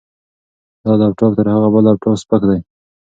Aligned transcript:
دا 0.83 0.93
لپټاپ 1.01 1.31
تر 1.37 1.45
هغه 1.53 1.67
بل 1.73 1.83
لپټاپ 1.87 2.15
سپک 2.21 2.41
دی. 2.49 2.59